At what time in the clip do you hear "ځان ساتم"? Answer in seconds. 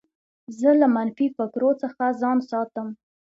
2.21-2.87